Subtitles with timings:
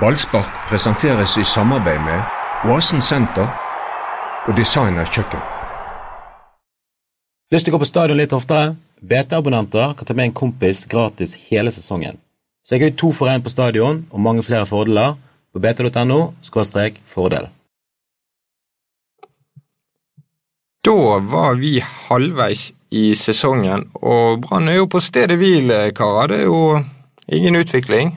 [0.00, 3.46] Ballspark presenteres i samarbeid med Oasen senter
[4.44, 5.40] og Designer kjøkken.
[7.48, 8.74] Lyst til å gå på stadion litt oftere?
[9.00, 12.18] BT-abonnenter kan ta med en kompis gratis hele sesongen.
[12.60, 15.16] Så jeg har to for én på stadion og mange flere fordeler
[15.54, 16.20] på bt.no
[17.14, 17.48] fordel.
[20.84, 20.98] Da
[21.32, 26.28] var vi halvveis i sesongen, og Brann er jo på stedet hvil, karer.
[26.28, 26.84] Det er jo
[27.32, 28.16] ingen utvikling.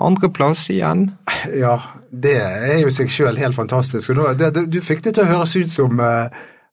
[0.00, 1.12] Andreplass igjen.
[1.54, 1.76] Ja,
[2.10, 4.10] det er jo seg sjøl helt fantastisk.
[4.10, 6.32] Og nå, det, det, du fikk det til å høres ut som uh,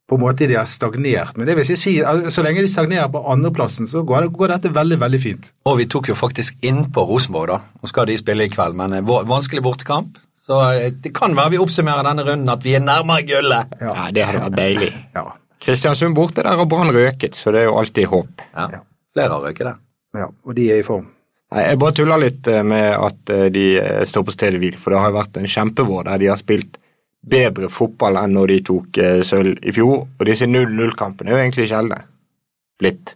[0.10, 1.38] på en måte de har stagnert.
[1.38, 4.74] Men det vil ikke si, så lenge de stagnerer på andreplassen, så går, går, dette
[4.74, 5.52] veldig veldig fint.
[5.70, 7.78] Og vi tok jo faktisk innpå Rosenborg, da.
[7.78, 10.18] Nå skal de spille i kveld, men uh, vanskelig bortekamp.
[10.42, 13.78] Så uh, det kan være vi oppsummerer denne runden at vi er nærmere gullet.
[13.78, 14.92] Ja, ja det hadde vært deilig.
[15.18, 15.30] ja.
[15.62, 18.42] Kristiansund borte, der har Brann røket, så det er jo alltid håp.
[18.58, 18.82] Ja,
[19.14, 19.82] flere har røket der.
[20.18, 21.12] Ja, og de er i form.
[21.52, 24.78] Nei, Jeg bare tuller litt eh, med at eh, de eh, står på stedet hvil,
[24.80, 26.78] for det har vært en kjempevår der de har spilt
[27.22, 30.08] bedre fotball enn når de tok sølv i fjor.
[30.18, 32.00] Og disse 0-0-kampene er jo egentlig sjeldne
[32.82, 33.14] blitt.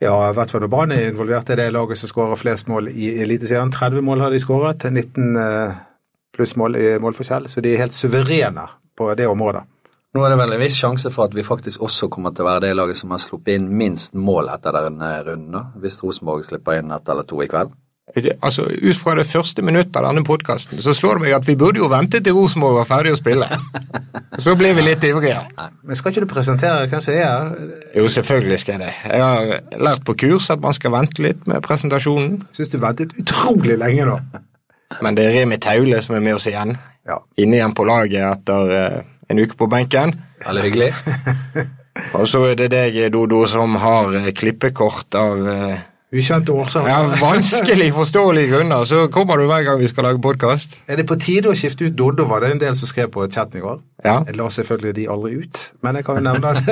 [0.00, 2.92] Ja, i hvert fall når Brann er involvert i det laget som skårer flest mål
[2.92, 3.72] i Eliteserien.
[3.74, 5.34] 30 mål har de skåret, 19
[6.36, 9.66] pluss mål i målforskjell, så de er helt suverene på det området.
[10.10, 12.48] Nå er det vel en viss sjanse for at vi faktisk også kommer til å
[12.48, 16.80] være det laget som har sluppet inn minst mål etter denne runden, hvis Rosenborg slipper
[16.80, 17.70] inn ett eller to i kveld.
[18.42, 21.54] Altså, Ut fra det første minuttet av denne podkasten så slår det meg at vi
[21.54, 23.46] burde jo vente til Rosenborg var ferdig å spille.
[24.40, 25.36] Så blir vi litt ivrige.
[25.84, 27.48] Men skal ikke du presentere hvem som er her?
[27.98, 28.92] Jo, selvfølgelig skal jeg det.
[29.10, 32.38] Jeg har lært på kurs at man skal vente litt med presentasjonen.
[32.56, 34.16] Syns du ventet utrolig lenge nå.
[35.04, 36.72] Men det er Remi Taule som er med oss igjen.
[37.06, 37.18] Ja.
[37.42, 38.96] Inne igjen på laget etter eh,
[39.30, 40.16] en uke på benken.
[40.44, 40.90] Veldig hyggelig.
[42.18, 46.88] og så er det deg, Dodo, som har eh, klippekort av uh, Ukjente årsaker.
[46.90, 48.84] Ja, vanskelig forståelige grunner.
[48.84, 50.80] Så kommer du hver gang vi skal lage podkast.
[50.90, 53.28] Er det på tide å skifte ut Doddo, var det en del som skrev på
[53.30, 53.78] chatten i går.
[54.02, 54.16] Ja.
[54.26, 56.66] Jeg la selvfølgelig de aldri ut, men jeg kan jo nevne at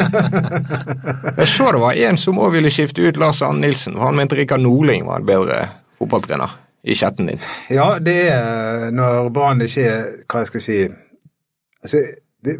[1.38, 4.00] Jeg så det var en som òg ville skifte ut Lars Ann Nilsen.
[4.02, 5.60] Han mente Rikard Norling var en bedre
[6.02, 7.38] fotballtrener i chatten din.
[7.70, 12.02] Ja, det er når Brann ikke er Hva jeg skal si altså,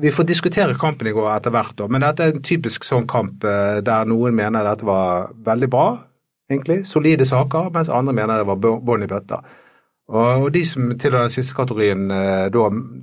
[0.02, 3.46] vi får diskutere kampen i går etter hvert, men dette er en typisk sånn kamp
[3.46, 5.86] eh, der noen mener dette var veldig bra,
[6.50, 9.42] egentlig, solide saker, mens andre mener det var bånn i bøtta.
[10.08, 12.62] Og de som tilhører den siste kategorien, eh, da,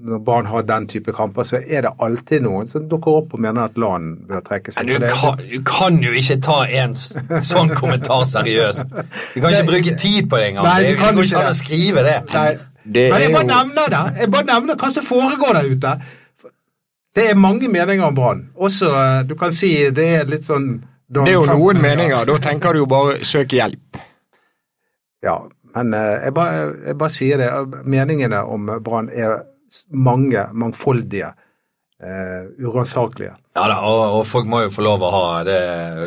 [0.09, 3.43] når barn har den type kamper, så er det alltid noen som dukker opp og
[3.45, 4.89] mener at LAN bør trekke seg.
[4.89, 8.95] Du kan, du kan, jo ikke ta en sånn kommentar seriøst.
[9.35, 10.65] Du kan ikke bruke tid på det engang.
[10.65, 12.17] Nei, det går ikke an å skrive det.
[12.33, 12.49] Nei.
[12.97, 14.03] det Men jeg bare nevner det.
[14.23, 15.95] Jeg bare nevner hva som foregår der ute.
[17.15, 18.49] Det er mange meninger om Brann.
[18.55, 22.25] Også, eh, du kan si det er litt sånn Det er jo noen meninger.
[22.27, 23.99] Da tenker du jo bare søk hjelp.
[25.23, 25.37] Ja,
[25.75, 27.49] men eh, jeg bare, jeg bare sier det.
[27.85, 29.43] Meningene om Brann er
[29.91, 31.31] mange, mangfoldige.
[32.03, 33.31] Uh, uransakelige.
[33.55, 35.59] Ja da, og, og, folk må jo få lov å ha, det,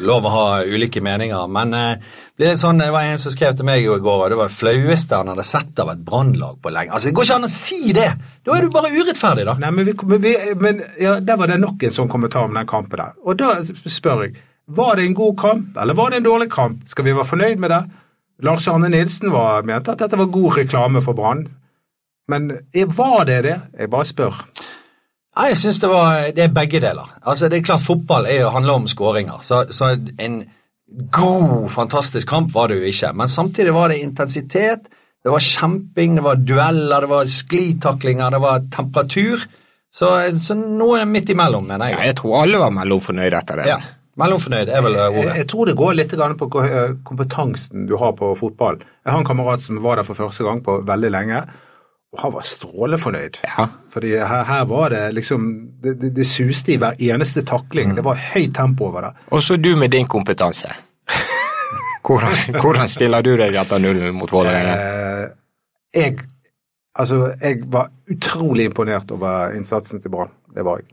[0.04, 1.46] lov å ha ulike meninger.
[1.48, 4.36] Men uh, det, sånn, det var en som skrev til meg i går, og det
[4.36, 6.92] var det flaueste han hadde sett av et brannlag på lenge.
[6.92, 8.10] Altså, Det går ikke an å si det!
[8.44, 9.56] Da er du bare urettferdig, da.
[9.64, 12.68] Nei, Men, vi, vi, men ja, der var det nok en sånn kommentar om den
[12.68, 13.16] kampen der.
[13.24, 14.36] Og da spør jeg,
[14.68, 16.84] var det en god kamp, eller var det en dårlig kamp?
[16.92, 17.80] Skal vi være fornøyd med det?
[18.44, 21.46] Lars Arne Nilsen var, mente at dette var god reklame for Brann.
[22.28, 22.52] Men
[22.92, 23.56] var det det?
[23.72, 24.42] Jeg bare spør.
[25.38, 25.88] Nei, Jeg syns det,
[26.34, 27.10] det er begge deler.
[27.22, 29.42] Altså, det er klart Fotball er jo, handler om skåringer.
[29.46, 30.40] Så, så, en
[31.14, 33.12] god, fantastisk kamp var det jo ikke.
[33.14, 34.88] Men samtidig var det intensitet,
[35.22, 39.46] det var kjemping, det var dueller, det var sklitaklinger, det var temperatur.
[39.94, 40.10] Så,
[40.42, 41.98] så noe midt imellom, mener jeg.
[41.98, 43.70] Ja, jeg tror alle var mellomfornøyde etter det.
[43.70, 43.78] Ja,
[44.18, 45.22] Mellomfornøyd er vel ordet.
[45.28, 46.48] Jeg, jeg, tror det går litt på
[47.06, 48.80] kompetansen du har på fotball.
[49.06, 51.44] Jeg har en kamerat som var der for første gang på veldig lenge.
[52.12, 53.36] Og han var strålefornøyd.
[53.44, 53.66] Ja.
[53.92, 55.48] Fordi her, her, var det liksom
[55.82, 57.90] det, det, det, suste i hver eneste takling.
[57.90, 57.98] Mm.
[57.98, 59.10] Det var høyt tempo over det.
[59.26, 60.72] Og så du med din kompetanse.
[62.06, 64.74] hvordan, hvordan, stiller du deg etter nullen mot Vålerenga?
[64.74, 65.28] Eh,
[65.94, 66.18] jeg
[66.98, 70.32] Altså, jeg var utrolig imponert over innsatsen til Brann.
[70.54, 70.88] Det var jeg.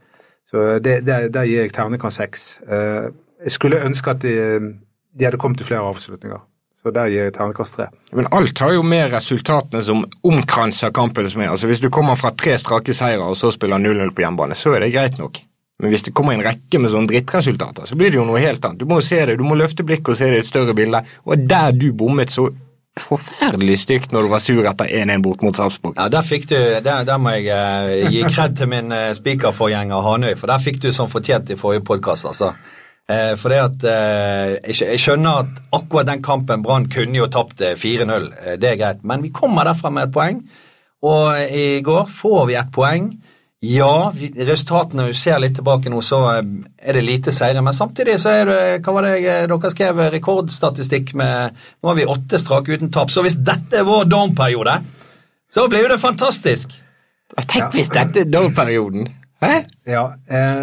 [0.48, 2.44] Så det, der gir jeg ternekast seks.
[2.69, 3.07] Eh,
[3.44, 4.36] jeg skulle ønske at de,
[5.19, 6.44] de hadde kommet til flere avslutninger.
[6.86, 7.88] Så der gir jeg terningkast tre.
[8.14, 11.50] Men alt har jo med resultatene som omkranser kampen som er.
[11.56, 14.76] Altså Hvis du kommer fra tre strake seire og så spiller 0-0 på hjemmebane, så
[14.76, 15.40] er det greit nok.
[15.82, 18.62] Men hvis det kommer en rekke med sånne drittresultater, så blir det jo noe helt
[18.62, 18.84] annet.
[18.84, 20.78] Du må jo se det, du må løfte blikket og se det i et større
[20.78, 21.02] bilde.
[21.26, 22.52] Og der du bommet så
[23.02, 25.98] forferdelig stygt når du var sur etter 1-1 bort mot Sarpsborg.
[25.98, 26.56] Ja, der fikk du,
[26.86, 30.80] der, der må jeg eh, gi kred til min eh, spikerforgjenger Hanøy, for der fikk
[30.86, 32.54] du som fortjent i forrige podkast, altså.
[33.06, 37.28] Uh, for det at eh, jeg, jeg, skjønner at akkurat den kampen Brann kunne jo
[37.30, 40.40] tapt 4-0, det er greit, men vi kommer derfra med et poeng.
[41.06, 43.12] Og i går får vi et poeng.
[43.66, 46.42] Ja, vi, resultatene vi ser litt tilbake nå, så eh,
[46.78, 47.63] er det lite seire.
[47.66, 50.01] Men samtidig så er det Hva var det dere skrev?
[50.13, 53.13] Rekordstatistikk med Nå har vi åtte strake uten tap.
[53.13, 54.80] Så hvis dette er vår down-periode,
[55.51, 56.75] så blir jo det fantastisk.
[57.36, 59.10] Tenk hvis dette er down-perioden!
[59.42, 59.54] Hæ?
[59.86, 60.06] Ja,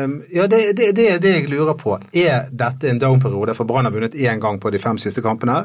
[0.04, 1.98] um, ja det, det, det er det jeg lurer på.
[2.12, 3.54] Er dette en down-periode?
[3.54, 5.64] For Brann har vunnet én gang på de fem siste kampene.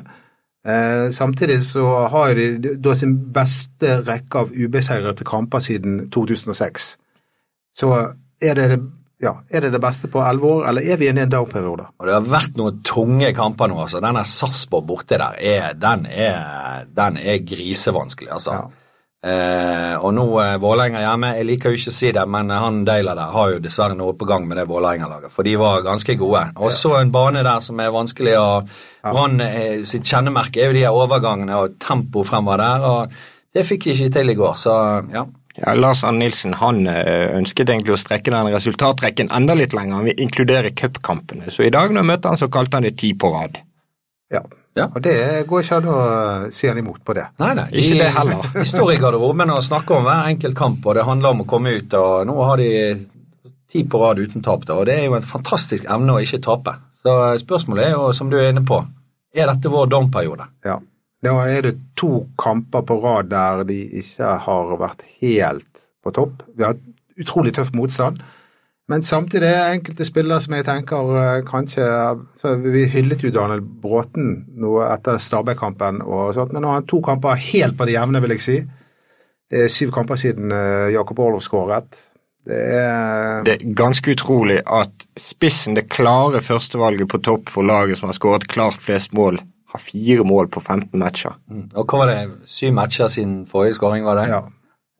[0.68, 6.96] Uh, samtidig så har de da sin beste rekke av ubeseirede kamper siden 2006.
[7.78, 7.92] Så
[8.42, 8.80] er det det,
[9.24, 11.88] ja, er det det beste på elleve år, eller er vi inne i en down-periode?
[12.04, 13.80] Det har vært noen tunge kamper nå.
[13.86, 14.02] altså.
[14.04, 18.60] Den der Sarpsborg borte der, er, den, er, den er grisevanskelig, altså.
[18.60, 18.87] Ja.
[19.26, 22.84] Eh, og nå eh, Vålerenga hjemme, jeg liker jo ikke å si det, men han
[22.86, 26.18] Deila der har jo dessverre noe på gang med det Vålerenga-laget, for de var ganske
[26.20, 26.44] gode.
[26.62, 28.52] Og så en bane der som er vanskelig å
[29.08, 33.18] Brann eh, sitt kjennemerke er jo de her overgangene og tempo fremover der, og
[33.56, 34.78] det fikk de ikke til i går, så
[35.14, 35.26] ja.
[35.58, 39.98] Ja, Lars Arne Nilsen han eh, ønsket egentlig å strekke den resultatrekken enda litt lenger.
[39.98, 41.50] Han vil inkludere cupkampene.
[41.50, 43.58] Så i dag når jeg møtte han, så kalte han det ti på rad.
[44.34, 44.44] Ja.
[44.78, 44.88] Ja.
[44.94, 45.18] Og det
[45.50, 46.00] går ikke an å
[46.54, 47.26] si han imot på det.
[47.42, 47.68] Nei, nei.
[47.82, 48.50] Ikke det heller.
[48.60, 51.48] Vi står i garderoben og snakker om hver enkelt kamp, og det handler om å
[51.50, 51.96] komme ut.
[51.98, 52.70] og Nå har de
[53.72, 56.78] ti på rad uten tap, og det er jo en fantastisk evne å ikke tape.
[57.04, 58.80] Så spørsmålet er jo, som du er inne på,
[59.38, 60.48] er dette vår domperiode?
[60.66, 60.78] Ja.
[61.26, 66.44] Nå er det to kamper på rad der de ikke har vært helt på topp.
[66.54, 66.84] Vi har hatt
[67.18, 68.22] utrolig tøff motstand.
[68.88, 71.88] Men samtidig er det enkelte spillere som jeg tenker eh, kanskje
[72.40, 76.88] så Vi hyllet jo Daniel Bråten noe etter Stabæk-kampen, og sånt, men nå har han
[76.88, 78.58] to kamper helt på det jevne, vil jeg si.
[79.52, 82.00] Det er syv kamper siden eh, Jakob Orlov skåret.
[82.48, 88.00] Det er Det er ganske utrolig at spissen, det klare førstevalget på topp for laget
[88.00, 89.42] som har skåret klart flest mål,
[89.74, 91.36] har fire mål på 15 matcher.
[91.76, 94.30] Og hva var det, syv matcher siden forrige skåring, var det?
[94.32, 94.46] Ja.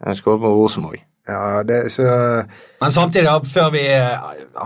[0.06, 1.07] Jeg skåret på Rosenborg.
[1.28, 2.04] Ja det, så,
[2.82, 3.82] Men samtidig, før vi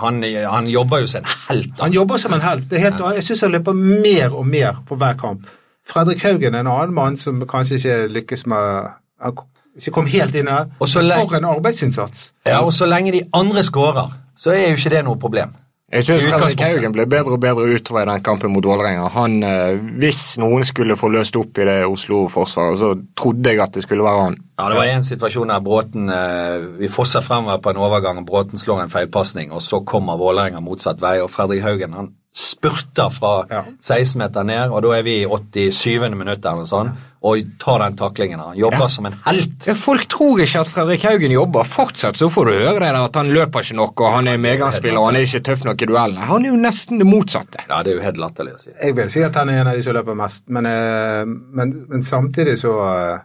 [0.02, 1.72] Han, han jobber jo som en helt.
[1.78, 1.84] da.
[1.84, 2.70] han jobber som en helt.
[2.70, 5.48] Det helt jeg syns han løper mer og mer for hver kamp.
[5.88, 8.92] Fredrik Haugen er en annen mann som kanskje ikke lykkes med
[9.22, 9.34] Han
[9.78, 10.70] ikke kom helt inn her.
[10.80, 12.34] For en arbeidsinnsats.
[12.46, 15.54] Ja, Og så lenge de andre skårer, så er jo ikke det noe problem.
[15.92, 16.62] Jeg syns Fredrik.
[16.64, 19.10] Haugen ble bedre og bedre utover i den kampen mot Vålerenga.
[19.12, 23.74] Han, eh, Hvis noen skulle få løst opp i det Oslo-forsvaret, så trodde jeg at
[23.76, 24.38] det skulle være han.
[24.60, 28.26] Ja, Det var en situasjon der Bråten eh, Vi fosser fremover på en overgang, og
[28.26, 33.10] Bråten slår en feilpasning, og så kommer Vålerenga motsatt vei, og Fredrik Haugen han spurter
[33.12, 36.16] fra 16 meter ned, og da er vi i 87.
[36.16, 38.40] minutt eller noe sånt, og tar den taklingen.
[38.42, 38.88] Han jobber Ja.
[38.90, 39.68] som en helt.
[39.68, 41.64] Ja, Folk tror ikke at Fredrik Haugen jobber.
[41.70, 44.38] Fortsatt så får du høre det der at han løper ikke nok, og han er
[44.42, 46.26] megaspiller, og han er ikke tøff nok i duellene.
[46.26, 47.62] Han er jo nesten det motsatte.
[47.70, 48.72] Ja, det er jo helt latterlig å si.
[48.82, 51.86] Jeg vil si at han er en av de som løper mest, men, eh, men,
[51.90, 53.20] men samtidig så eh,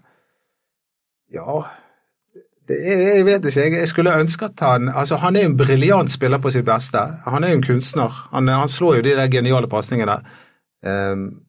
[1.34, 1.64] Ja.
[2.68, 3.60] Det jeg vet ikke.
[3.62, 6.98] Jeg, jeg skulle ønske at han altså Han er en briljant spiller på sitt beste.
[7.24, 8.10] Han er jo en kunstner.
[8.32, 10.16] Han, han slår jo de der geniale pasningene.
[10.82, 11.45] Um,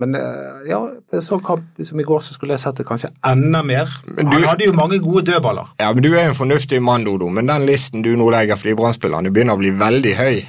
[0.00, 0.78] men eh, ja,
[1.20, 3.88] sånn kamp som i går, så skulle jeg sett det kanskje enda mer.
[4.06, 5.68] Men du- Han hadde jo mange gode dødballer.
[5.80, 8.56] Ja, men Du er jo en fornuftig mann, Dodo, men den listen du nå legger
[8.56, 10.42] for de Brann-spillerne, begynner å bli veldig høy.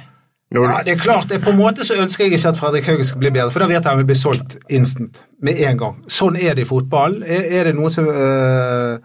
[0.54, 2.84] Når, Ja, det er klart, det, På en måte så ønsker jeg ikke at Fredrik
[2.86, 5.22] Haugen skal bli bedre, for da vet jeg han vil bli solgt instant.
[5.42, 5.96] Med en gang.
[6.06, 7.22] Sånn er det i fotball.
[7.26, 8.98] Er, er det noen som øh,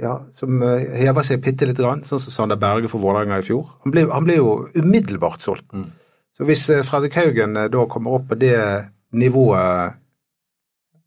[0.00, 3.46] ja, som øh, hever seg bitte lite grann, sånn som Sander Berge for Vålerenga i
[3.46, 3.66] fjor?
[3.84, 5.66] Han ble, han ble jo umiddelbart solgt.
[6.36, 8.54] Så hvis Fredrik Haugen da kommer opp på det
[9.12, 9.92] nivået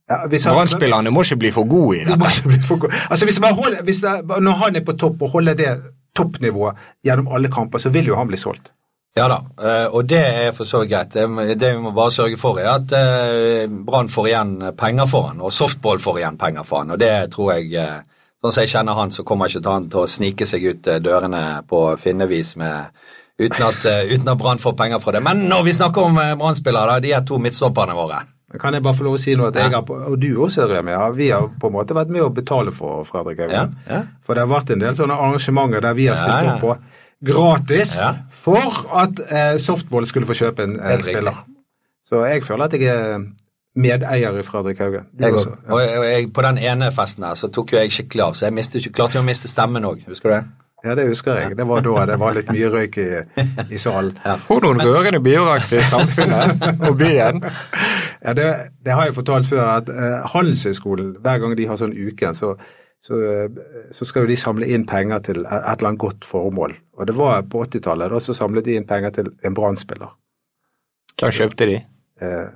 [0.09, 2.39] ja, Brannspillerne må ikke bli for gode i de må dette.
[2.39, 2.93] ikke bli for gode.
[3.09, 5.73] Altså hvis man holder, hvis det, Når han er på topp og holder det
[6.15, 6.75] toppnivået
[7.05, 8.71] gjennom alle kamper, så vil jo han bli solgt.
[9.17, 11.13] Ja da, eh, og det er for så vidt greit.
[11.59, 15.41] Det vi må bare sørge for, er at eh, Brann får igjen penger for han,
[15.41, 16.91] og Softball får igjen penger for han.
[16.91, 17.99] Og det tror jeg eh,
[18.39, 21.59] Sånn som jeg kjenner han, så kommer ikke han til å snike seg ut dørene
[21.67, 22.87] på finnevis med
[23.39, 25.23] uten at, eh, uten at Brann får penger fra det.
[25.23, 28.21] Men når vi snakker om eh, Brann-spillere, de er to midtstopperne våre.
[28.59, 29.51] Kan jeg bare få lov å si noe?
[29.51, 30.95] at jeg har, Og du også, Remi.
[31.15, 33.75] Vi har på en måte vært med å betale for Fredrik Haugen.
[33.85, 34.01] Ja, ja.
[34.25, 36.77] For det har vært en del sånne arrangementer der vi har stilt Ja, opp på
[37.21, 37.97] gratis
[38.31, 41.43] for at eh, Softball skulle få kjøpe en, en spiller.
[42.09, 43.19] Så jeg føler at jeg er
[43.79, 45.05] medeier i Fredrik Haugen.
[45.19, 45.53] Jeg, også.
[45.69, 48.57] og jeg, på den ene festen her så tok jo jeg skikkelig av, så jeg
[48.57, 50.01] mistet, klarte jo å miste stemmen òg.
[50.09, 50.41] Husker du det?
[50.83, 51.57] Ja, det husker jeg.
[51.59, 53.07] Det var da det var litt mye røyk i,
[53.67, 54.13] i salen.
[54.45, 57.41] For noen rørende bidrag til samfunnet og byen.
[58.23, 58.47] Ja, det,
[58.85, 62.53] det har jeg fortalt før, at eh, Handelshøyskolen, hver gang de har sånn uke, så,
[63.03, 63.59] så, eh,
[63.95, 66.77] så skal jo de samle inn penger til et et eller annet godt formål.
[66.99, 70.15] Og det var på 80-tallet, da så samlet de inn penger til en Brann-spiller.
[71.19, 71.79] Hva kjøpte de?
[72.23, 72.47] Eh,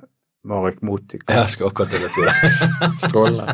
[0.43, 1.21] Marek Motik.
[1.31, 2.33] Jeg skal akkurat til å si det.
[3.05, 3.53] Strålende.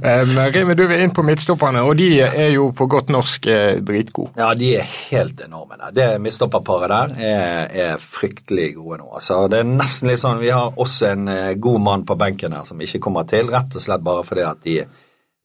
[0.00, 3.80] Um, Remi, du vil inn på midtstopperne, og de er jo på godt norsk eh,
[3.84, 4.32] dritgode.
[4.40, 5.76] Ja, de er helt enorme.
[5.82, 5.92] der.
[5.98, 9.10] Det midtstopperparet der er, er fryktelig gode nå.
[9.20, 12.56] Altså, det er nesten litt sånn, Vi har også en eh, god mann på benken
[12.56, 14.78] her som ikke kommer til, rett og slett bare fordi at de,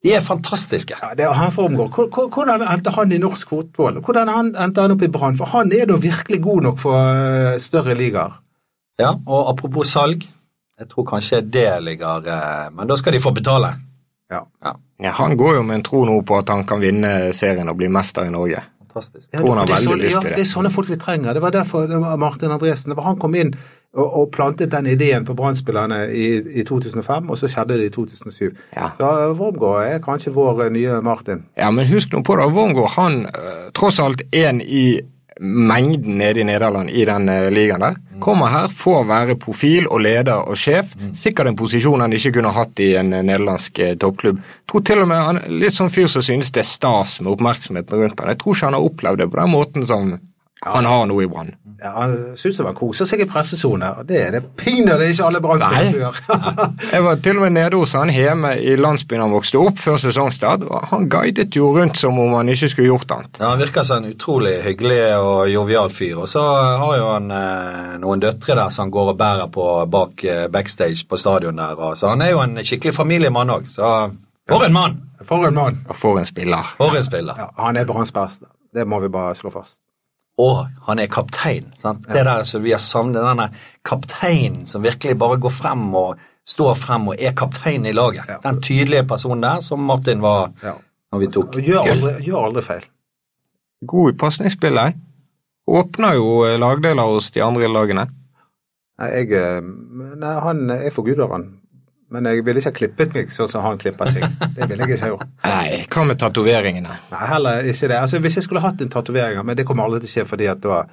[0.06, 0.96] de er fantastiske.
[1.04, 1.92] Ja, det er han hvor-
[2.32, 4.00] Hvordan endte han i norsk fotball?
[4.00, 5.36] Hvordan endte han opp i Brann?
[5.36, 8.40] For han er da virkelig god nok for eh, større ligaer.
[8.96, 10.22] Ja, og apropos salg,
[10.80, 13.74] jeg tror kanskje det ligger eh, Men da skal de få betale.
[14.32, 14.46] Ja.
[14.64, 17.70] Ja, Ja, han går jo med en tro nå på at han kan vinne serien
[17.70, 18.62] og bli mester i Norge.
[18.80, 19.30] fantastisk.
[19.34, 20.36] Ja, det, det, er sånne, ja, det.
[20.36, 21.34] det er sånne folk vi trenger.
[21.34, 23.56] Det var derfor det var Martin Andresen det var Han kom inn
[23.94, 27.90] og, og plantet den ideen på Brann-spillerne i, i 2005, og så skjedde det i
[27.90, 28.56] 2007.
[28.76, 28.90] Ja.
[28.98, 31.44] Så eh, Wormgård er kanskje vår eh, nye Martin.
[31.58, 33.26] Ja, men husk nå på det, Wormgård han
[33.76, 35.02] tross alt en i
[35.42, 37.96] mengden nede i Nederland i den øh, ligaen der.
[38.24, 40.94] Kommer her, får være profil og leder og sjef.
[41.14, 44.40] Sikkert en posisjon han ikke kunne hatt i en øh, nederlandsk øh, toppklubb.
[44.72, 48.00] Tror til og med han litt sånn fyr som synes det er stas med oppmerksomheten
[48.00, 48.32] rundt han.
[48.32, 50.16] Jeg tror ikke han har opplevd det på den måten som
[50.64, 51.52] han har noe i Brann.
[51.82, 55.42] Ja, han syns han koser seg i pressesone, og det er det pinadø ikke alle
[55.44, 56.22] Brann-spillere som gjør.
[56.96, 60.00] Jeg var til og med nede hos han hjemme i landsbyen han vokste opp før
[60.02, 63.42] sesongstart, og han guidet jo rundt som om han ikke skulle gjort annet.
[63.42, 66.24] Ja, Han virker som en utrolig hyggelig og jovial fyr.
[66.24, 66.44] Og så
[66.82, 70.46] har jo han eh, noen døtre der som han går og bærer på bak eh,
[70.52, 71.76] backstage på stadion der.
[71.76, 73.68] Og, så han er jo en skikkelig familiemann òg.
[73.70, 73.92] Så
[74.50, 75.02] for en mann!
[75.26, 75.80] For en mann.
[75.90, 76.76] Og for en spiller.
[76.78, 77.38] For en spiller.
[77.40, 78.48] Ja, han er Branns beste.
[78.76, 79.80] Det må vi bare slå fast.
[80.38, 81.70] Og han er kaptein.
[81.80, 82.08] sant?
[82.08, 83.50] Det der som vi har savnet, denne
[83.88, 88.26] kapteinen som virkelig bare går frem og står frem og er kaptein i laget.
[88.28, 88.38] Ja.
[88.44, 90.74] Den tydelige personen der som Martin var Ja.
[91.12, 91.64] når vi tok gull.
[91.64, 92.84] gjør aldri, gjør aldri feil.
[93.88, 94.96] God i pasningsspillet.
[95.68, 98.10] Åpner jo eh, lagdeler hos de andre lagene.
[99.00, 101.48] Nei, jeg, eh, nei, han er forguder han.
[102.14, 104.24] Men jeg ville ikke ha klippet meg sånn som han klipper seg.
[104.56, 105.30] Det ville jeg ikke ha gjort.
[105.50, 106.98] Nei, hva med tatoveringene?
[107.12, 107.98] Nei, heller ikke det.
[107.98, 110.50] Altså, Hvis jeg skulle hatt en tatovering, men det kommer aldri til å skje fordi
[110.52, 110.84] at da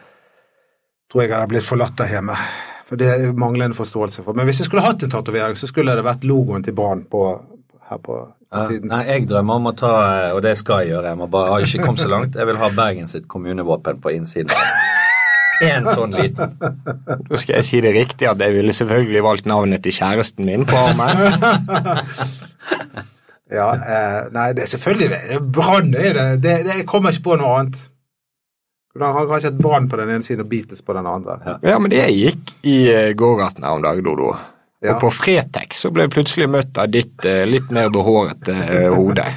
[1.13, 2.37] tror jeg jeg hadde blitt forlatt der hjemme.
[2.89, 4.33] For det er manglende forståelse for.
[4.37, 7.27] Men hvis jeg skulle hatt en tatovering, så skulle det vært logoen til Brann på
[7.91, 8.17] her på
[8.53, 8.89] Ja, siden.
[8.93, 9.93] nei, jeg drømmer om å ta,
[10.37, 12.59] og det skal jeg gjøre, jeg må bare, har ikke kommet så langt, jeg vil
[12.61, 14.53] ha Bergen sitt kommunevåpen på innsiden.
[15.63, 16.57] En sånn liten.
[16.59, 20.67] Da skal jeg si det riktig at jeg ville selvfølgelig valgt navnet til kjæresten min
[20.69, 21.13] på armen.
[23.53, 26.29] Ja, eh, nei, det er selvfølgelig Brann er det.
[26.41, 27.83] det, det jeg kommer ikke på noe annet.
[28.93, 31.39] Du har kanskje et Brann på den ene siden og Beatles på den andre.
[31.65, 34.33] Ja, men det gikk i uh, gågaten her om dagen, Dodo.
[34.83, 34.95] Ja.
[34.95, 38.89] Og på Fretex så ble jeg plutselig møtt av ditt eh, litt mer behårete eh,
[38.91, 39.29] hode.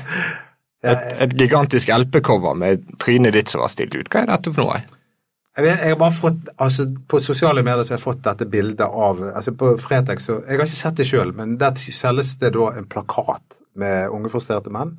[0.86, 4.06] Et, et gigantisk LP-cover med trynet ditt som var stilt ut.
[4.06, 4.84] Hva er dette for noe?
[5.56, 8.46] Jeg, vet, jeg har bare fått, altså På sosiale medier så har jeg fått dette
[8.52, 12.34] bildet av altså På Fretex så, Jeg har ikke sett det sjøl, men der selges
[12.42, 13.44] det da en plakat
[13.76, 14.94] med unge frustrerte menn.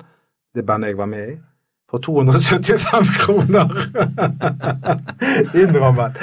[0.53, 1.37] Det bandet jeg var med i.
[1.89, 3.71] For 275 kroner!
[5.61, 6.17] Innrammet.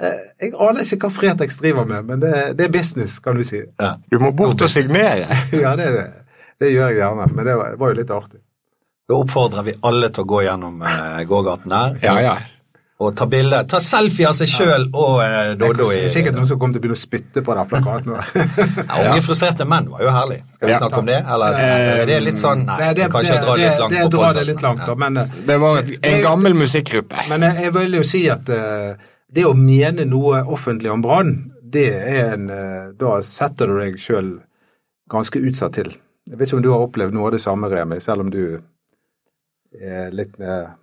[0.00, 3.44] Eh, Jeg aner ikke hva Fretex driver med, men det, det er business, kan du
[3.46, 3.60] si.
[3.78, 3.92] Ja.
[4.10, 5.28] Du må bort og signere.
[5.64, 5.90] Ja, det,
[6.60, 8.40] det gjør jeg gjerne, men det var, var jo litt artig.
[9.10, 12.34] Da oppfordrer vi alle til å gå gjennom eh, gågaten der Ja, ja.
[13.00, 13.62] Og ta bilde.
[13.68, 16.82] Ta selfie av seg sjøl og eh, Dodo Det er sikkert noen som kommer til
[16.82, 18.16] å begynne å spytte på den plakaten.
[18.90, 20.40] ja, Unge frustrerte menn var jo herlig.
[20.56, 20.80] Skal vi Ja.
[20.82, 23.62] snakke om det, eller er det litt sånn Nei, det, det, kanskje det, dra det,
[23.64, 26.20] litt langt det det drar det litt langt, da, men, eh, Det var et, en
[26.26, 27.24] gammel musikkgruppe.
[27.30, 31.32] men jeg, jeg vil jo si at uh, det å mene noe offentlig om Brann,
[31.62, 34.34] det er en uh, Da setter du deg sjøl
[35.10, 35.94] ganske utsatt til.
[36.28, 38.60] Jeg vet ikke om du har opplevd noe av det samme, Remi, selv om du
[39.80, 40.74] er litt mer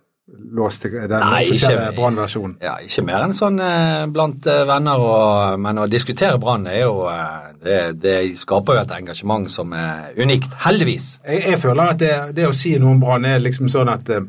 [0.54, 2.56] låst til den Nei, ikke- Brann-versjonen.
[2.62, 6.82] Ja, ikke mer enn sånn eh, blant eh, venner, og, men å diskutere Brann er
[6.84, 10.52] jo eh, det, det skaper jo et engasjement som er unikt.
[10.64, 11.20] Heldigvis.
[11.26, 14.08] Jeg, jeg føler at det, det å si noe om Brann er liksom sånn at
[14.14, 14.26] eh,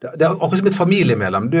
[0.00, 1.50] det, det er akkurat som et familiemedlem.
[1.52, 1.60] Du,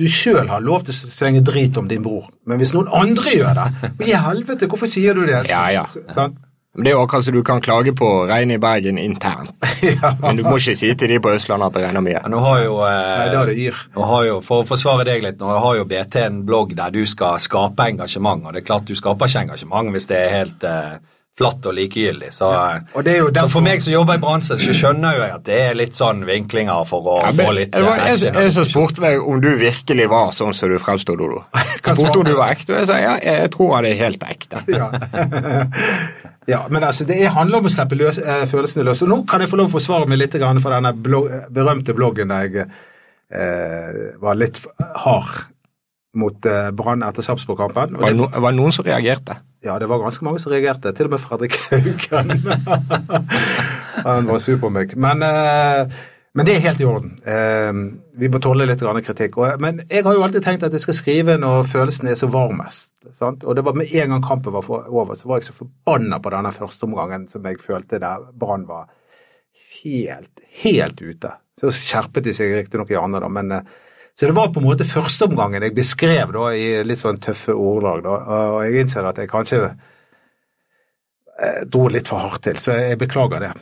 [0.00, 3.34] du sjøl har lov til å slenge drit om din bror, men hvis noen andre
[3.36, 5.44] gjør det i helvete, hvorfor sier du det?
[5.50, 5.84] Ja, ja.
[5.90, 6.38] S- Sant?
[6.74, 9.56] Men Det er jo akkurat som du kan klage på regnet i Bergen internt.
[10.22, 12.14] Men du må ikke si til de på Østlandet at det regner mye.
[12.20, 13.80] Ja, Nå har jo, eh, Nei, det yr.
[13.96, 16.94] nå har jo, For å forsvare deg litt, nå har jo BT en blogg der
[16.94, 20.36] du skal skape engasjement, og det er klart du skaper ikke engasjement hvis det er
[20.36, 20.94] helt eh,
[21.40, 22.28] flatt og likegyldig.
[22.36, 25.16] Så, eh, Og det er jo så for meg som jobber i bransjen, så skjønner
[25.16, 28.02] jo jeg at det er litt sånn vinklinger for å Ja, få litt Jeg var
[28.04, 31.42] Jeg, jeg som spurte meg om du virkelig var sånn som du fremsto, Dodo.
[31.80, 34.60] Spurte om du var ekte, og jeg sa ja, jeg tror han er helt ekte.
[34.80, 34.90] ja.
[36.46, 39.02] ja, men altså, det er- handler om å slippe løs, eh, følelsene løs.
[39.02, 41.94] Og nå kan jeg få lov å forsvare meg litt grann for denne blogg, berømte
[41.96, 42.68] bloggen der jeg
[43.32, 44.60] eh, var litt
[45.04, 45.46] hard
[46.14, 47.96] mot eh, Brann etter Sarpsborg-kampen.
[48.00, 49.38] Var no, var det noen som reagerte?
[49.62, 50.92] Ja, det var ganske mange som reagerte.
[50.96, 52.32] Til og med Fredrik Haugen.
[54.06, 54.96] Han var meg.
[54.96, 56.00] Men, eh,
[56.34, 57.12] men det er helt i orden.
[57.22, 57.70] Eh,
[58.18, 59.36] vi må tåle litt kritikk.
[59.62, 62.94] Men jeg har jo alltid tenkt at jeg skal skrive når følelsen er så varmest.
[63.18, 63.44] Sant?
[63.44, 66.30] Og det var med en gang kampen var over, så var jeg så forbanna på
[66.30, 68.90] denne første omgangen som jeg følte der Brann var
[69.82, 71.32] helt, helt ute.
[71.60, 73.54] Så skjerpet de seg riktignok i andre, da, men
[74.20, 78.04] så det var på en måte førsteomgangen jeg beskrev da, i litt sånn tøffe ordelag.
[78.04, 79.60] Og jeg innser at jeg kanskje
[81.40, 83.52] eh, dro litt for hardt til, så jeg beklager det.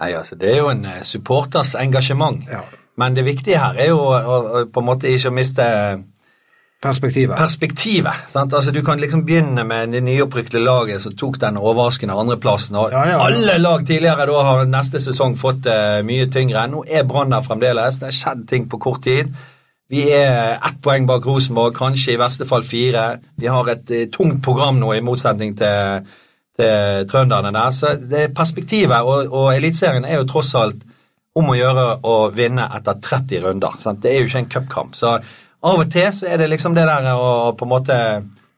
[0.00, 2.42] Nei, altså, Det er jo en eh, supporters engasjement.
[2.50, 2.64] Ja.
[2.98, 5.66] Men det viktige her er jo å, å, å på en måte ikke miste
[6.82, 7.36] Perspektivet.
[7.38, 8.24] perspektivet.
[8.30, 8.54] sant?
[8.54, 12.76] Altså, Du kan liksom begynne med det nyopprykte laget som tok den overraskende andreplassen.
[12.76, 13.26] og Ja, ja, ja.
[13.26, 16.66] Alle lag tidligere da har neste sesong fått uh, mye tyngre.
[16.70, 17.98] Nå er Brann der fremdeles.
[17.98, 19.34] Det har skjedd ting på kort tid.
[19.88, 23.04] Vi er ett poeng bak Rosenborg, kanskje i verste fall fire.
[23.40, 26.08] Vi har et eh, tungt program nå, i motsetning til,
[26.58, 27.72] til trønderne der.
[27.72, 30.84] Så det er perspektivet, og, og Eliteserien er jo tross alt
[31.38, 33.78] om å gjøre å vinne etter 30 runder.
[33.80, 34.02] Sant?
[34.02, 34.98] Det er jo ikke en cupkamp.
[34.98, 37.98] Så av og til så er det liksom det der å på en måte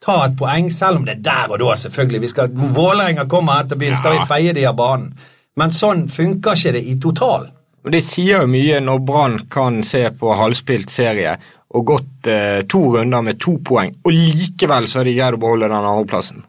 [0.01, 2.23] ta et poeng, selv om det er der og da, selvfølgelig.
[2.25, 5.13] Vi skal, Vålerenga kommer etter byen, skal vi feie de av banen.
[5.61, 7.51] Men sånn funker ikke det i total.
[7.85, 11.37] Og Det sier jo mye når Brann kan se på halvspilt serie
[11.71, 15.41] og gått eh, to runder med to poeng, og likevel så har de greid å
[15.41, 16.43] beholde den andreplassen.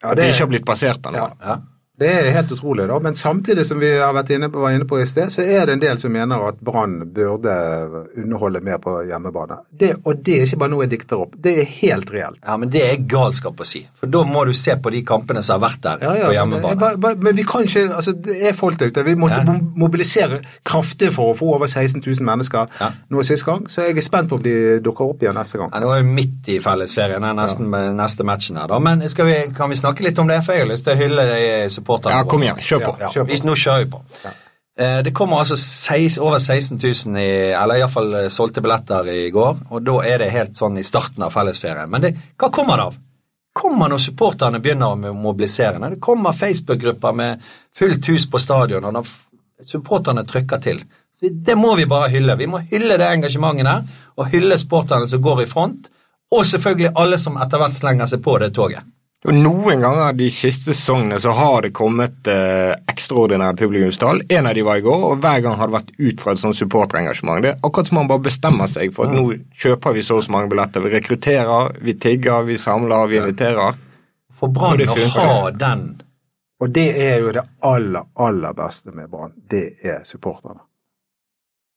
[0.00, 1.26] Ja, det, de ikke har blitt passert ennå.
[1.26, 1.34] Ja.
[1.44, 1.56] Ja.
[2.00, 2.98] Det er helt utrolig, da.
[3.04, 5.66] Men samtidig som vi har vært inne på, var inne på i sted, så er
[5.68, 7.52] det en del som mener at Brann burde
[8.16, 9.58] underholde mer på hjemmebane.
[9.80, 11.34] Det, og det er ikke bare noe jeg dikter opp.
[11.44, 12.40] Det er helt reelt.
[12.46, 13.82] Ja, men det er galskap å si.
[14.00, 16.24] For da må du se på de kampene som har vært der Ja, ja, på
[16.24, 17.00] men, jeg hjemmebane.
[17.04, 19.04] bare- men vi kan ikke altså Det er folk der ute.
[19.04, 19.58] Vi måtte Ja.
[19.76, 22.66] mobilisere kraftig for å få over 16 000 mennesker
[23.10, 25.70] nå sist gang, så jeg er spent på om de dukker opp igjen neste gang.
[25.72, 28.78] Ja, Nå er vi midt i fellesferien, er nesten neste matchen her, da.
[28.78, 30.42] Men vi, kan vi snakke litt om det?
[30.44, 32.16] For jeg har lyst til å hylle de supporterne.
[32.16, 32.96] Ja, kom igjen, kjør på.
[33.00, 33.32] Ja, kjør på.
[33.32, 34.00] vi- Nå kjører vi på.
[34.78, 35.56] Eh, Det kommer altså
[36.22, 40.30] over 16 000 i, eller iallfall eh, solgte billetter i går, og da er det
[40.32, 41.90] helt sånn i starten av fellesferien.
[41.90, 42.96] Men det, hva kommer det av?
[43.52, 45.78] Kommer når supporterne begynner å mobilisere?
[45.78, 47.40] Når det kommer Facebook-grupper med
[47.76, 49.06] fullt hus på stadion, og når
[49.66, 50.84] supporterne trykker til.
[51.20, 52.36] Det må vi bare hylle.
[52.38, 53.82] Vi må hylle det engasjementet der,
[54.16, 55.88] og hylle sporterne som går i front,
[56.32, 58.80] og selvfølgelig alle som etter hvert slenger seg på det toget.
[59.28, 64.22] Og Noen ganger de siste sesongene så har det kommet eh, ekstraordinære publikumstall.
[64.32, 66.40] En av de var i går, og hver gang har det vært ut fra et
[66.40, 67.42] sånt supporterengasjement.
[67.44, 69.26] Det er akkurat som man bare bestemmer seg for at nå
[69.60, 70.80] kjøper vi så og så mange billetter.
[70.80, 73.76] Vi rekrutterer, vi tigger, vi samler, vi inviterer.
[74.40, 75.84] For Brann å ha den
[76.60, 79.34] Og det er jo det aller, aller beste med Brann.
[79.36, 80.62] Det er supporterne.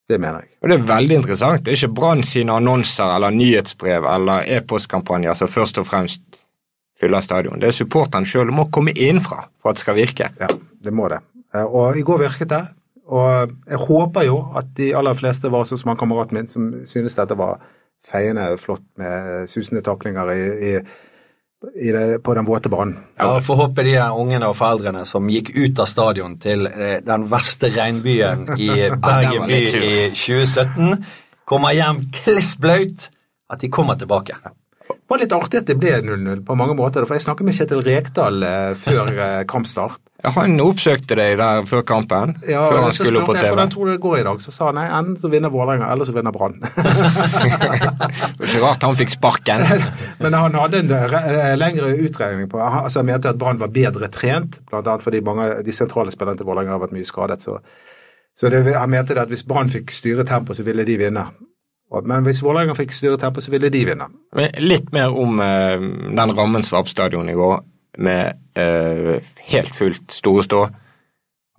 [0.08, 0.50] Det mener jeg.
[0.62, 1.64] Og det er veldig interessant.
[1.64, 6.43] Det er ikke Brann sine annonser eller nyhetsbrev eller e-postkampanjer som først og fremst
[7.00, 7.58] fyller stadion.
[7.60, 8.52] Det er supporterne sjøl.
[8.54, 10.30] Må komme innenfra for at det skal virke.
[10.40, 10.48] Ja,
[10.84, 11.20] det må det.
[11.54, 12.62] Eh, Og i går virket det.
[13.04, 16.70] Og jeg håper jo at de aller fleste var sånn som han kameraten min, som
[16.88, 17.58] synes dette var
[18.04, 20.72] feiende flott med susende taklinger i, i,
[21.84, 22.96] i det, på den våte banen.
[23.20, 27.28] Ja, Får håpe de ungene og foreldrene som gikk ut av stadion til eh, den
[27.32, 28.70] verste regnbyen i
[29.04, 31.04] Bergen by i 2017,
[31.44, 33.10] kommer hjem kliss blaut,
[33.52, 34.36] at de kommer tilbake.
[35.04, 37.04] Det var litt artig at det ble 0-0 på mange måter.
[37.04, 40.00] For jeg snakket med Kjetil Rekdal eh, før eh, kampstart.
[40.24, 43.42] Ja, han oppsøkte deg der før kampen, Ja, før han skulle opp på TV?
[43.44, 44.40] Ja, hvordan tror du det går i dag.
[44.40, 46.56] Så sa han nei, enten så vinner Vålerenga, eller så vinner Brann.
[48.46, 49.66] Ikke rart han fikk sparken.
[50.24, 54.08] Men han hadde en eh, lengre utregning på altså Han mente at Brann var bedre
[54.08, 54.96] trent, bl.a.
[55.04, 57.44] fordi mange de sentrale spillerne til Vålerenga har vært mye skadet.
[57.44, 57.60] Så,
[58.32, 61.28] så det, han mente det at hvis Brann fikk styre tempoet, så ville de vinne.
[62.02, 64.08] Men hvis Vålerenga fikk styre tempo, så ville de vinne.
[64.34, 67.60] Men litt mer om eh, den rammen som var på stadion i går,
[67.98, 69.20] med eh,
[69.52, 70.62] helt fullt store stå.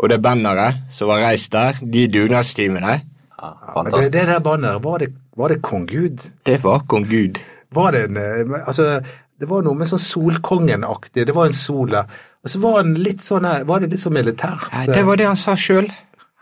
[0.03, 3.01] Og det banneret som var reist der, de dugnadstimene,
[3.35, 6.23] Ja, ja, det, det der banneret, var det, var det kong Gud?
[6.45, 7.39] det var kong Gud.
[7.75, 9.01] Var det en eh, Altså,
[9.39, 11.25] det var noe med sånn Solkongen-aktig.
[11.27, 12.05] Det var en sol der.
[12.45, 14.67] Og så var, han litt sånn, her- var det litt sånn militært.
[14.71, 15.87] Ja, det var det han sa sjøl.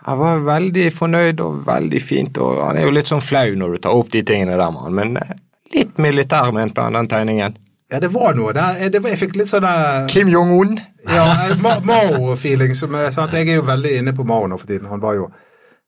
[0.03, 3.75] Han var veldig fornøyd og veldig fint, og han er jo litt sånn flau når
[3.75, 5.35] du tar opp de tingene der med men eh,
[5.75, 7.55] litt militær mente han, den tegningen.
[7.93, 8.79] Ja, det var noe der.
[8.81, 10.79] Eh, var, jeg fikk litt sånn der Kim Jong-un.
[11.05, 12.73] Ja, eh, Mao-feeling.
[12.73, 14.89] Jeg er jo veldig inne på Mao nå for tiden.
[14.89, 15.31] Han var jo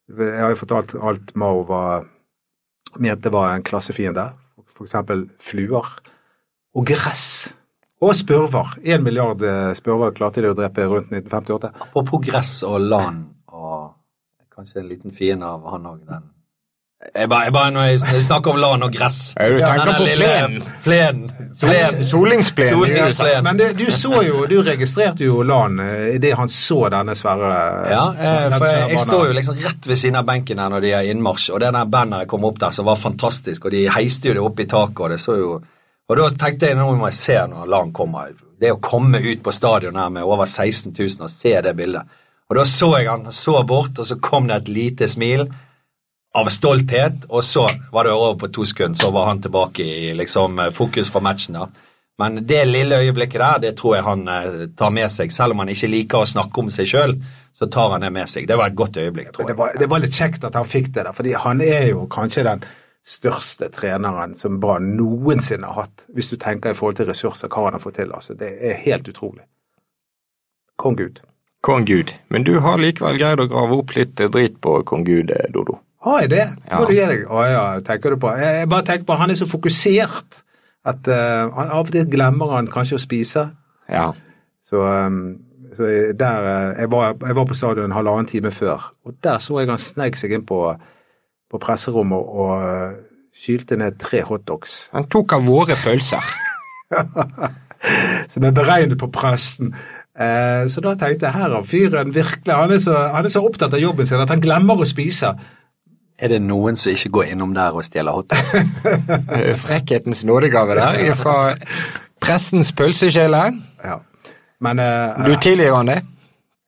[0.05, 2.03] Jeg har jo fortalt alt Mao var,
[3.01, 4.29] mente var en klassefiende.
[4.75, 5.87] For eksempel fluer.
[6.75, 7.55] Og gress.
[8.03, 8.75] Og spurver.
[8.83, 11.73] Én milliard eh, spurver klarte de å drepe rundt 1958.
[11.87, 13.23] Apropos gress og land,
[14.55, 16.31] kanskje en liten fiende av han òg, den
[17.15, 19.35] Jeg bare, jeg bare når jeg snakker om land og gress.
[19.37, 20.63] Ja, du tenker på plenen.
[20.83, 21.49] Plenen.
[21.59, 21.99] Plen.
[22.05, 22.69] Solingsplen.
[22.69, 23.43] Solingsplen.
[23.43, 27.51] Men det, du så jo, du registrerte jo LAN eh, idet han så denne Sverre
[27.91, 30.87] Ja, eh, for jeg, jeg står jo liksom rett ved siden av benken her når
[30.87, 33.85] de er innmarsj, og det der banneret kom opp der som var fantastisk, og de
[33.91, 35.53] heiste jo det opp i taket, og det så jo
[36.05, 38.35] Og da tenkte jeg nå må jeg se når LAN kommer.
[38.61, 42.05] Det å komme ut på stadion her med over 16 000 og se det bildet.
[42.49, 45.47] Og da så jeg han så bort, og så kom det et lite smil
[46.35, 50.13] av stolthet, og så var det over på to sekunder, så var han tilbake i
[50.13, 51.55] liksom fokus for matchen.
[51.55, 51.67] da.
[52.17, 55.31] Men det lille øyeblikket der, det tror jeg han eh, tar med seg.
[55.31, 57.15] Selv om han ikke liker å snakke om seg sjøl,
[57.55, 58.47] så tar han det med seg.
[58.47, 59.59] Det var et godt øyeblikk, tror det, jeg.
[59.59, 62.45] var, det var litt kjekt at han fikk det der, fordi han er jo kanskje
[62.47, 62.63] den
[63.05, 67.67] største treneren som Brann noensinne har hatt, hvis du tenker i forhold til ressurser, hva
[67.67, 68.15] han har fått til.
[68.15, 68.35] altså.
[68.39, 69.43] Det er helt utrolig.
[70.79, 71.19] Kong Gud.
[71.65, 72.13] Kong Gud.
[72.29, 75.79] Men du har likevel greid å grave opp litt drit på kong Gud, eh, Dodo.
[76.05, 76.43] Har jeg det?
[76.69, 76.77] Ja.
[76.77, 77.23] Må du gir deg?
[77.25, 78.29] Å ja, tenker du på.
[78.37, 80.43] Jeg, bare tenker på han er så fokusert
[80.85, 83.47] at uh, han, av og til glemmer han kanskje å spise.
[83.89, 84.11] Ja.
[84.61, 85.39] Så, um,
[85.73, 89.17] så jeg- der, eh, jeg, var, jeg var på stadion en halvannen time før, og
[89.25, 90.61] der så jeg han sneik seg inn på,
[91.49, 94.83] på presserommet og, uh, skylte ned tre hotdogs.
[94.93, 96.21] Han tok av våre pølser.
[98.31, 99.73] som er beregnet på presten.
[100.15, 103.41] Eh, så da tenkte jeg her har fyren virkelig han er, så, han er så
[103.43, 105.33] opptatt av jobben sin at han glemmer å spise.
[106.15, 108.39] Er det noen som ikke går innom der og stjeler hotdog?
[109.35, 111.37] Eh, Frekkhetens nådegave der fra
[112.23, 113.41] pressens pølsekjele.
[113.83, 113.97] Ja.
[114.63, 116.01] Men eh, Du tilgir han det?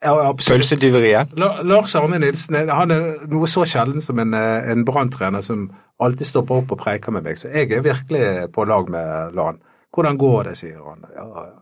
[0.04, 0.60] ja, absolutt.
[0.60, 1.32] Pølsetyveriet?
[1.66, 5.70] Lars Arne Nilsen eh, han er noe så sjelden som en, eh, en branntrener som
[5.98, 7.40] alltid stopper opp og preiker med meg.
[7.40, 9.58] Så jeg er virkelig på lag med Lan.
[9.96, 11.08] Hvordan går det, sier han.
[11.16, 11.56] Ja, ja.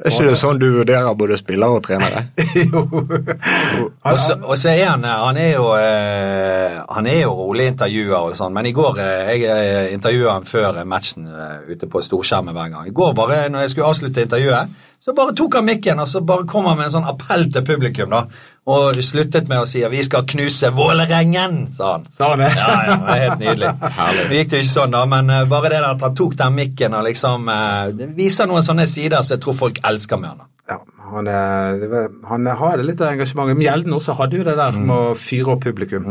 [0.00, 2.24] Er ikke det sånn du vurderer både spillere og trenere?
[2.70, 2.82] Jo.
[2.90, 8.30] Og så, og så er han Han er jo eh, Han er jo rolig intervjuer
[8.30, 12.02] og sånn, men i går eh, Jeg intervjuet intervjua han før matchen eh, ute på
[12.04, 12.88] storskjermen hver gang.
[12.88, 16.24] I går, bare når jeg skulle avslutte intervjuet, så bare tok han mikken og så
[16.26, 18.10] bare kom han med en sånn appell til publikum.
[18.12, 18.24] da,
[18.70, 22.04] Og sluttet med å si at 'vi skal knuse Vålerengen', sa han.
[22.12, 22.50] Sa han det?
[22.56, 23.70] Ja, ja, det var helt nydelig.
[23.98, 24.24] Herlig.
[24.28, 26.54] Det gikk jo ikke sånn, da, men eh, bare det der at han tok den
[26.54, 30.30] mikken og liksom eh, Det viser noen sånne sider som jeg tror folk elsker med
[30.34, 30.50] han.
[30.70, 30.78] Ja,
[31.10, 33.58] han, er, han har det litt av engasjementet.
[33.58, 36.06] Mjelden også hadde jo det der med å fyre opp publikum.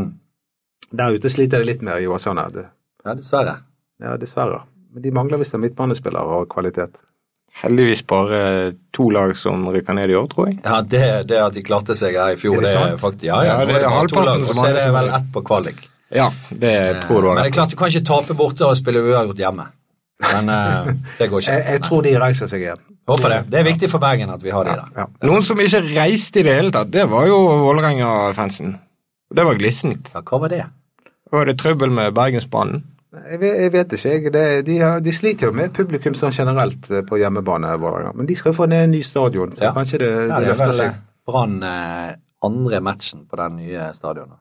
[0.91, 2.47] Der ute sliter det litt mer i Åsane.
[3.05, 3.59] Ja, dessverre.
[4.03, 4.63] Ja, dessverre.
[4.93, 6.97] Men de mangler visst en midtbanespiller og kvalitet.
[7.59, 8.39] Heldigvis bare
[8.95, 10.59] to lag som rykker ned i år, tror jeg.
[10.63, 13.25] Ja, det, det at de klarte seg her i fjor, Er det det er faktisk
[13.27, 15.09] Ja, ja, Ja, det er bare to halvparten lag, som har er det det vel
[15.17, 15.81] ett på kvalik.
[16.09, 18.77] Ja, det tror du har Men det er klart, du kan ikke tape borte og
[18.79, 19.65] spille uavgjort hjemme.
[20.19, 21.57] Men uh, det går ikke.
[21.57, 22.85] Jeg, jeg tror de reiser seg igjen.
[23.09, 23.39] Håper det.
[23.49, 24.89] Det er viktig for Bergen at vi har de der.
[24.97, 25.07] Ja.
[25.25, 28.75] Noen som ikke reiste i det hele tatt, det var jo Vålerenga-fansen.
[29.35, 30.11] Det var glissent.
[30.13, 30.63] Ja, hva var det?
[31.33, 32.83] Var det trøbbel med Bergensbanen?
[33.09, 34.31] Jeg vet, jeg vet ikke.
[34.33, 37.71] Det, de, har, de sliter jo med publikum sånn generelt eh, på hjemmebane.
[38.13, 39.71] Men de skal jo få ned en ny stadion, så Ja.
[39.73, 40.85] kanskje det, Ja, det er løfter vel seg.
[40.93, 44.37] eh, Brann eh, andre matchen på den nye stadionet.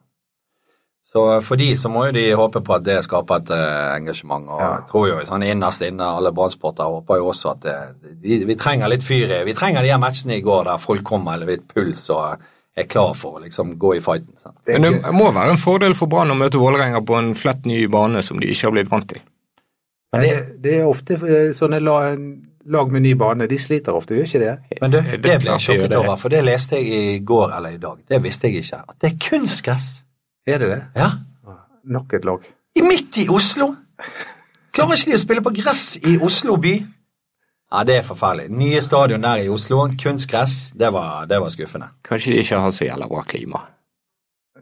[1.01, 4.45] Så for de så må jo de håpe på at det skaper et eh, engasjement.
[4.47, 4.77] Og Ja.
[4.91, 7.75] tror jo sånn innerst inne, alle Brann-sportere håper jo også at det,
[8.21, 11.03] vi, vi trenger litt fyr i Vi trenger de her matchene i går der folk
[11.03, 12.37] kommer med litt puls og
[12.77, 14.35] er klar for å liksom gå i fighten.
[14.43, 14.59] sant?
[14.67, 17.81] Men det må være en fordel for Brann å møte Vålerenga på en flett ny
[17.91, 19.21] bane som de ikke har blitt vant til.
[20.13, 21.97] Men det, det er ofte eh, sånne la,
[22.65, 23.47] lag med ny bane.
[23.49, 24.53] De sliter ofte, gjør ikke det?
[24.81, 27.75] Men du, Det det ble jeg sjokket over, for det leste jeg i går eller
[27.75, 27.99] i dag.
[28.09, 28.81] Det visste jeg ikke.
[28.89, 29.89] At det er kunstgress.
[30.49, 30.79] Er det det?
[30.97, 31.11] Ja.
[31.89, 32.47] Nok et lag.
[32.79, 33.73] I midt i Oslo!
[34.73, 36.73] Klarer ikke de å spille på gress i Oslo by?
[37.71, 38.49] Ja, det er forferdelig.
[38.49, 41.91] Nye stadion der i Oslo, kunstgress, det var, det var skuffende.
[42.07, 43.61] Kanskje de ikke har så jævla bra klima.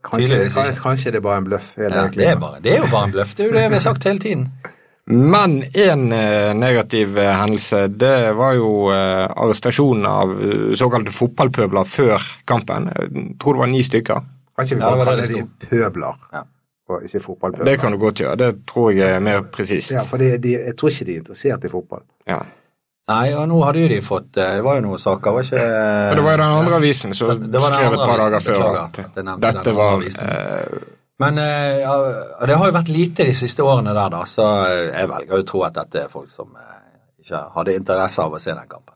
[0.04, 1.70] Kanskje, kanskje, kanskje det er bare en bløff.
[1.78, 3.32] Ja, det, er bare, det er jo bare en bløff.
[3.38, 4.50] Det er jo det vi har sagt hele tiden.
[5.08, 10.34] Men én eh, negativ eh, hendelse, det var jo eh, arrestasjonen av
[10.76, 12.90] såkalte fotballpøbler før kampen.
[12.92, 14.28] Jeg tror det var ni stykker.
[14.58, 16.44] Kan ikke vi bare var kalle de pøbler, Ja.
[16.92, 17.72] og ikke fotballpøbler?
[17.72, 18.36] Det kan du godt gjøre.
[18.44, 19.92] Det tror jeg er mer presist.
[19.96, 22.04] Ja, for de, de, jeg tror ikke de er interessert i fotball.
[22.28, 22.42] Ja.
[23.08, 25.64] Nei, og nå hadde jo de fått eh, Det var jo noen saker, var ikke
[25.64, 29.00] Og det var jo den andre avisen som skrev et par dager før at
[29.46, 30.82] dette var eh,
[31.24, 31.94] Men eh, ja,
[32.44, 35.48] det har jo vært lite de siste årene der, da, så eh, jeg velger å
[35.48, 36.52] tro at dette er folk som
[37.24, 38.96] ikke hadde interesse av å se den kampen,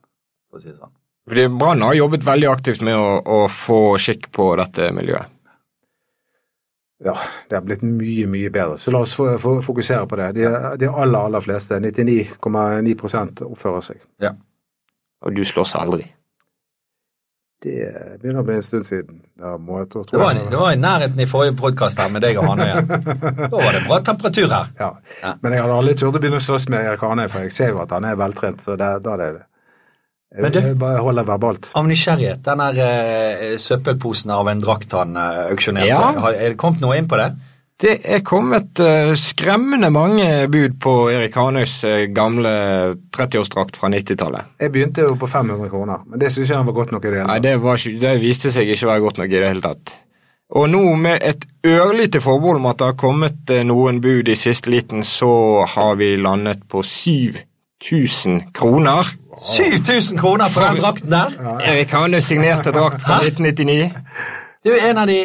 [0.52, 0.92] for å si det sånn.
[1.32, 5.32] Fordi Brann har jobbet veldig aktivt med å, å få skikk på dette miljøet.
[7.04, 7.16] Ja,
[7.50, 8.78] det har blitt mye, mye bedre.
[8.78, 10.32] Så la oss fokusere på det.
[10.38, 14.02] De, de aller, aller fleste, 99,9% oppfører seg.
[14.22, 14.36] Ja.
[15.26, 16.06] Og du slåss aldri.
[17.62, 19.20] Det begynner å bli en stund siden.
[19.38, 19.50] Det
[20.18, 22.82] var, det var i nærheten i forrige podkast her med deg og Hanøya.
[22.88, 24.72] Da var det bra temperatur her.
[24.82, 24.90] Ja.
[25.22, 25.36] Ja.
[25.44, 27.76] Men jeg hadde aldri turt å begynne å slåss med Erik Arne, for jeg ser
[27.76, 28.66] jo at han er veltrent.
[28.66, 29.42] Så det, da er det jeg,
[30.40, 31.72] Men du- bare holder verbalt.
[31.76, 36.14] Av nysgjerrighet, den der eh, søppelposen av en drakt han eh, auksjonerte, Ja.
[36.24, 37.32] har, er det kommet noe inn på det?
[37.82, 41.80] Det er kommet eh, skremmende mange bud på Erik Hanøys
[42.14, 42.52] gamle
[43.12, 44.52] 30-årsdrakt fra 90-tallet.
[44.62, 47.10] Jeg begynte jo på 500 kroner, men det syns jeg han var godt nok i
[47.10, 49.50] det hele Nei, det, var det viste seg ikke å være godt nok i det
[49.50, 49.96] hele tatt.
[50.52, 54.70] Og nå med et ørlite forbehold om at det har kommet noen bud i siste
[54.70, 59.08] liten, så har vi landet på 7000 kroner.
[59.42, 61.34] 7000 kroner for den drakten der!
[61.66, 63.94] Erik Hanøy signerte drakt fra 1999.
[64.66, 65.20] Du, er en av de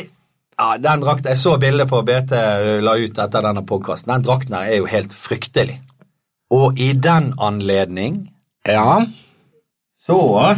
[0.57, 2.33] ja, Den drakten Jeg så bildet på BT
[2.81, 4.15] la ut etter denne podkasten.
[4.15, 5.83] Den drakten her er jo helt fryktelig.
[6.51, 8.31] Og i den anledning
[8.67, 9.03] Ja.
[9.99, 10.57] så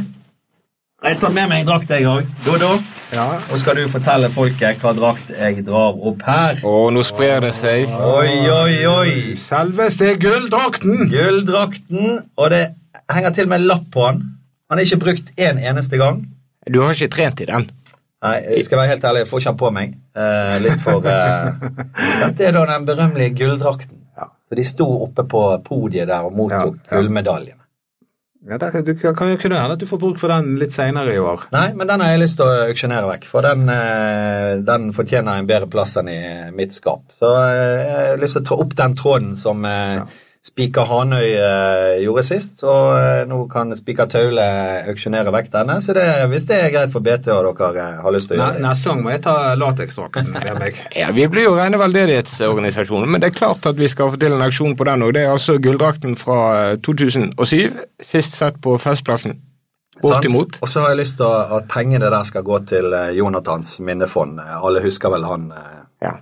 [1.05, 2.27] Jeg tar med meg en drakt, jeg òg.
[2.47, 2.79] Dodo.
[3.13, 6.59] Ja, Og skal du fortelle folket hva drakt jeg drar opp her?
[6.65, 7.89] Og nå sprer det seg.
[7.89, 9.35] Oi, oi, oi!
[9.39, 11.09] Selveste gulldrakten!
[11.09, 12.67] Gulldrakten, og det
[13.13, 14.25] henger til med en lapp på den.
[14.69, 16.25] Han er ikke brukt én eneste gang.
[16.69, 17.71] Du har ikke trent i den.
[18.19, 19.93] Nei, jeg skal være helt ærlig, jeg får ikke den på meg.
[20.19, 21.69] Eh, litt for eh,
[22.25, 24.01] Dette er da den berømmelige gulldrakten.
[24.19, 24.27] Ja.
[24.49, 26.97] Så de sto oppe på podiet der og mottok Ja, ja.
[26.97, 27.55] gullmedaljene.
[28.49, 31.13] Ja, der, du kan jo kunne hende at du får bruk for den litt seinere
[31.15, 31.49] i år.
[31.53, 35.41] Nei, men den har jeg lyst til å auksjonere vekk, for den, eh, den fortjener
[35.41, 36.21] en bedre plass enn i
[36.55, 37.03] mitt skap.
[37.19, 40.01] Så eh, jeg har lyst til å ta opp den tråden som eh,
[40.49, 44.45] Spiker Hanøy eh, gjorde sist, og eh, nå kan Spiker Taule
[44.89, 45.77] auksjonere vekk denne.
[45.85, 48.41] Så det, hvis det er greit for BT og dere eh, har lyst til å
[48.41, 48.63] gjøre det.
[48.65, 50.79] Neste gang må jeg ta lateksdrakten med meg.
[50.97, 54.33] Ja, Vi blir jo rene veldedighetsorganisasjonen, men det er klart at vi skal få til
[54.39, 55.03] en auksjon på den.
[55.07, 56.39] og Det er altså gulldrakten fra
[56.73, 57.77] eh, 2007,
[58.09, 59.37] sist sett på Festplassen.
[60.03, 60.61] Bortimot.
[60.63, 61.27] Og så har jeg lyst til
[61.59, 64.39] at pengene der skal gå til eh, Jonathans minnefond.
[64.41, 66.13] Eh, Alle husker vel han eh, Ja.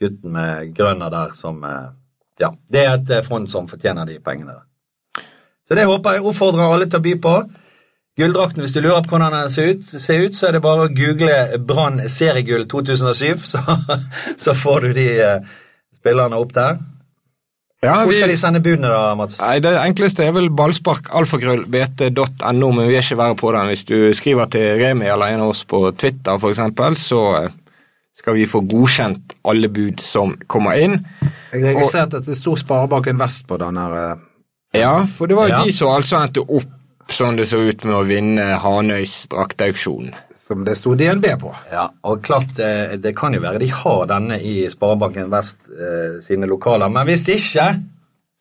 [0.00, 1.88] gutten med grønner der som eh,
[2.40, 4.58] Ja, det er et eh, fond som fortjener de pengene.
[5.66, 7.36] Så det håper jeg oppfordrer alle til å by på.
[8.16, 10.86] Gulldrakten, hvis du lurer på hvordan den ser ut, ser ut så er det bare
[10.86, 13.60] å google Brann seriegull 2007, så,
[14.44, 15.56] så får du de eh,
[15.98, 16.78] spillerne opp der.
[17.84, 19.36] Ja, Hvor skal de sende budene da, Mats?
[19.42, 23.68] nei, det enkleste er vel ballspark alfakrøll.bt.no, men vi er ikke verre på den.
[23.68, 27.54] Hvis du skriver til Remi eller en av oss på Twitter f.eks., så eh,
[28.16, 30.98] skal vi få godkjent alle bud som kommer inn.
[31.52, 33.96] Jeg registrerte at det sto Sparebanken Vest på den her.
[34.12, 35.64] eh, Ja, for det var jo Ja.
[35.64, 36.72] de som altså endte opp
[37.08, 40.14] sånn det så ut med å vinne Hanøys drakteauksjon.
[40.46, 41.52] som det sto DNB på.
[41.72, 46.20] Ja, og klart, det, det kan jo være de har denne i Sparebanken Vest eh,
[46.22, 47.82] sine lokaler, men hvis ikke,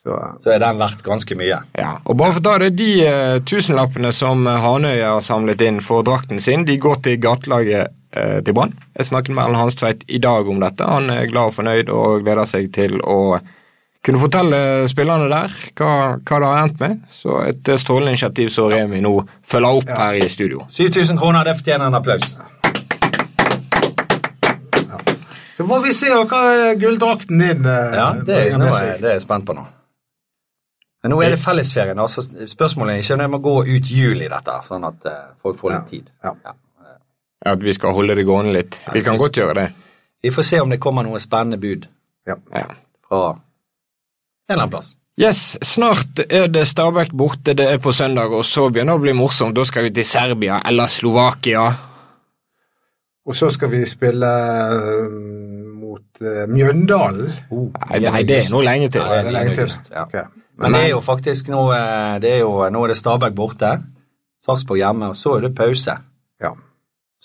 [0.05, 1.63] Så, eh, så er den verdt ganske mye.
[1.75, 5.61] Ja, og bare for å ta det, De eh, tusenlappene som eh, Hanøy har samlet
[5.61, 8.71] inn for drakten sin, de går til gatelaget eh, til Brann.
[8.95, 10.87] Jeg snakket med Erlend Hanstveit i dag om dette.
[10.87, 13.19] Han er glad og fornøyd og gleder seg til å
[14.05, 14.57] kunne fortelle
[14.89, 16.97] spillerne der hva, hva det har endt med.
[17.13, 19.15] Så et eh, strålende initiativ som Remi nå
[19.49, 20.65] følger opp her i studio.
[20.69, 22.35] 7000 kroner, det fortjener en applaus.
[25.55, 26.41] så får vi se hva
[26.75, 29.65] gulldrakten din eh, Ja, det, bringer nå med er, det er jeg spent på nå.
[31.05, 34.29] Men nå er det fellesferien, altså spørsmålet er ikke om jeg må gå ut juli
[34.29, 36.13] dette, sånn at eh, folk får litt tid.
[36.25, 36.55] Ja.
[37.45, 38.77] At vi skal holde det gående litt.
[38.93, 39.65] Vi kan godt gjøre det.
[40.25, 41.87] Vi får se om det kommer noe spennende bud
[42.25, 42.35] Ja.
[42.53, 42.67] Ja.
[43.07, 44.95] fra en eller annen plass.
[45.21, 49.03] Yes, snart er det Stabæk borte, det er på søndag, og så begynner det å
[49.05, 49.55] bli morsomt.
[49.55, 51.69] Da skal vi til Serbia eller Slovakia.
[53.25, 55.05] Og så skal vi spille eh,
[55.79, 57.31] mot uh, Mjøndalen.
[57.49, 59.05] Nei, nei, det er noe lenge til.
[59.05, 59.71] Ja, det er lenge til.
[59.93, 60.03] Ja.
[60.03, 60.25] Okay.
[60.59, 63.71] Men det er jo faktisk nå eh, det er jo, Nå er det Stabæk borte,
[64.45, 65.95] Sarpsborg hjemme, og så er det pause.
[66.43, 66.51] Ja.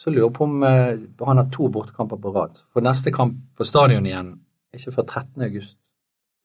[0.01, 0.95] Så lurer jeg på om eh,
[1.27, 2.57] han har to bortekamper på rad.
[2.73, 4.31] For neste kamp på stadion igjen
[4.73, 5.45] er ikke før 13.
[5.45, 5.77] august.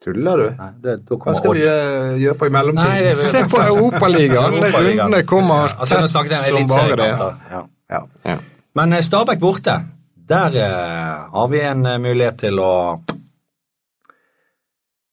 [0.03, 0.47] Tuller du?
[0.59, 1.57] Nei, det, da Hva skal Odd.
[1.61, 3.05] vi uh, gjøre på i mellomtiden?
[3.07, 4.57] Nei, Se på Europaligaen!
[4.59, 7.07] Europa Rundene kommer Ja, altså, tett som bare det.
[7.53, 7.61] Ja.
[7.95, 8.01] Ja.
[8.27, 8.35] Ja.
[8.75, 9.77] Men eh, Stabæk borte,
[10.29, 12.73] der eh, har vi en eh, mulighet til å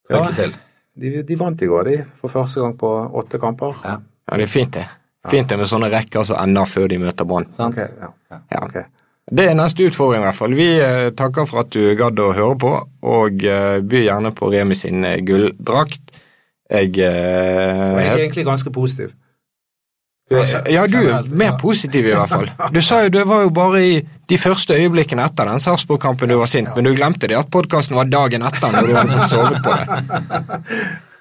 [0.08, 0.32] trykke Ja.
[0.36, 0.56] til.
[0.98, 2.90] De, de vant i går, de, for første gang på
[3.22, 3.78] åtte kamper.
[3.84, 4.88] Ja, Ja, det er fint, det.
[5.30, 7.46] Fint det med sånne rekker som ender før de møter Brann.
[7.54, 8.10] Okay, Ok, ja.
[8.32, 8.64] Ja.
[8.64, 8.88] Okay.
[9.30, 10.54] Det er neste utfordring, i hvert fall.
[10.58, 12.72] Vi eh, takker for at du gadd å høre på,
[13.06, 16.02] og eh, by gjerne på Remi sin eh, gulldrakt.
[16.72, 19.10] Jeg Og jeg er egentlig ganske positiv.
[20.32, 22.48] Ja, du er mer positiv i hvert fall.
[22.74, 26.38] Du sa jo det var jo bare i de første øyeblikkene etter den Sarpsborg-kampen du
[26.40, 29.34] var sint, men du glemte det at podkasten var dagen etter når du hadde fått
[29.34, 30.78] sovet på det.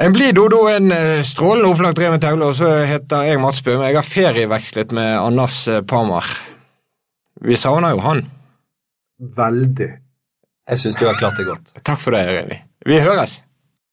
[0.00, 3.84] En blid Dodo en eh, strålende opplagt Remi Taule, og så heter jeg Mats Bøhme.
[3.90, 6.24] Jeg har ferievekslet med Annas eh, Parmar.
[7.44, 8.22] Vi savner jo han.
[9.36, 9.90] Veldig.
[10.70, 11.74] Jeg syns du har klart det godt.
[11.84, 12.56] Takk for det, Remi.
[12.88, 13.42] Vi høres.